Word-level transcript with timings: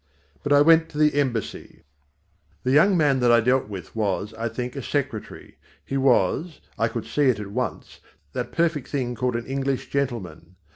But 0.41 0.51
I 0.51 0.61
went 0.61 0.89
to 0.89 0.97
the 0.97 1.13
Embassy. 1.13 1.83
The 2.63 2.71
young 2.71 2.97
man 2.97 3.19
that 3.19 3.31
I 3.31 3.39
dealt 3.39 3.67
with 3.67 3.95
was, 3.95 4.33
I 4.33 4.49
think, 4.49 4.75
a 4.75 4.81
secretary. 4.81 5.59
He 5.85 5.95
was 5.95 6.59
I 6.75 6.87
could 6.87 7.05
see 7.05 7.25
it 7.29 7.39
at 7.39 7.45
once 7.51 7.99
that 8.33 8.51
perfect 8.51 8.87
thing 8.87 9.13
called 9.13 9.35
an 9.35 9.45
English 9.45 9.91
gentleman. 9.91 10.55